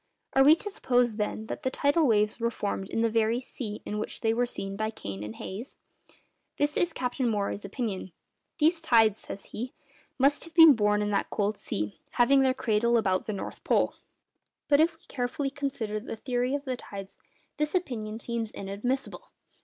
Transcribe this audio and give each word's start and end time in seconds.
Are 0.33 0.43
we 0.43 0.55
to 0.55 0.71
suppose, 0.71 1.17
then, 1.17 1.45
that 1.45 1.61
the 1.61 1.69
tidal 1.69 2.07
waves 2.07 2.39
were 2.39 2.49
formed 2.49 2.89
in 2.89 3.01
the 3.01 3.09
very 3.11 3.39
sea 3.39 3.83
in 3.85 3.99
which 3.99 4.21
they 4.21 4.33
were 4.33 4.47
seen 4.47 4.75
by 4.75 4.89
Kane 4.89 5.23
and 5.23 5.35
Hayes? 5.35 5.77
This 6.57 6.75
is 6.75 6.91
Captain 6.91 7.29
Maury's 7.29 7.65
opinion:—'These 7.65 8.81
tides,' 8.81 9.19
says 9.19 9.45
he, 9.45 9.73
'must 10.17 10.43
have 10.45 10.55
been 10.55 10.73
born 10.73 11.03
in 11.03 11.11
that 11.11 11.29
cold 11.29 11.55
sea, 11.55 11.99
having 12.13 12.41
their 12.41 12.55
cradle 12.55 12.97
about 12.97 13.27
the 13.27 13.33
North 13.33 13.63
Pole.' 13.63 13.93
But 14.67 14.79
if 14.79 14.95
we 14.97 15.03
carefully 15.07 15.51
consider 15.51 15.99
the 15.99 16.15
theory 16.15 16.55
of 16.55 16.65
the 16.65 16.77
tides, 16.77 17.15
this 17.57 17.75
opinion 17.75 18.19
seems 18.19 18.49
inadmissible. 18.49 19.29